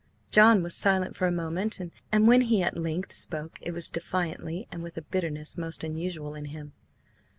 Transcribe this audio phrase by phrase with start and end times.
[0.31, 4.67] John was silent for a moment, and when he at length spoke it was defiantly
[4.71, 6.73] and with a bitterness most unusual in him.